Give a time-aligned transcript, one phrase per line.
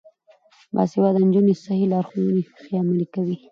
[0.73, 3.35] باسواده نجونې صحي لارښوونې ښې عملي کوي.